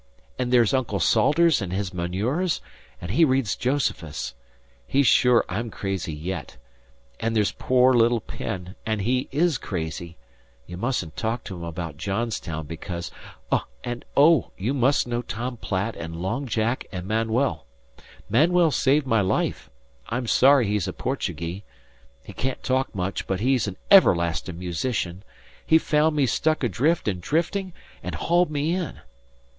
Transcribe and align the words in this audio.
And 0.39 0.51
there's 0.51 0.73
Uncle 0.73 0.99
Salters 0.99 1.61
and 1.61 1.71
his 1.71 1.93
manures, 1.93 2.59
an' 2.99 3.09
he 3.09 3.23
reads 3.23 3.55
Josephus. 3.55 4.33
He's 4.87 5.05
sure 5.05 5.45
I'm 5.47 5.69
crazy 5.69 6.11
yet. 6.11 6.57
And 7.19 7.35
there's 7.35 7.51
poor 7.51 7.93
little 7.93 8.19
Penn, 8.19 8.73
and 8.83 9.03
he 9.03 9.29
is 9.31 9.59
crazy. 9.59 10.17
You 10.65 10.75
mustn't 10.75 11.15
talk 11.15 11.43
to 11.43 11.55
him 11.55 11.61
about 11.63 11.97
Johnstown, 11.97 12.65
because 12.65 13.11
"And, 13.83 14.03
oh, 14.17 14.49
you 14.57 14.73
must 14.73 15.05
know 15.05 15.21
Tom 15.21 15.57
Platt 15.57 15.95
and 15.95 16.15
Long 16.15 16.47
Jack 16.47 16.87
and 16.91 17.07
Manuel. 17.07 17.67
Manuel 18.27 18.71
saved 18.71 19.05
my 19.05 19.21
life. 19.21 19.69
I'm 20.09 20.25
sorry 20.25 20.65
he's 20.67 20.87
a 20.87 20.93
Portuguee. 20.93 21.61
He 22.23 22.33
can't 22.33 22.63
talk 22.63 22.95
much, 22.95 23.27
but 23.27 23.39
he's 23.39 23.67
an 23.67 23.77
everlasting 23.91 24.57
musician. 24.57 25.21
He 25.63 25.77
found 25.77 26.15
me 26.15 26.25
struck 26.25 26.63
adrift 26.63 27.07
and 27.07 27.21
drifting, 27.21 27.73
and 28.01 28.15
hauled 28.15 28.49
me 28.49 28.73
in." 28.73 29.01